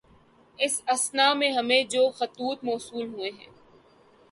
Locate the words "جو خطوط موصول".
1.83-3.07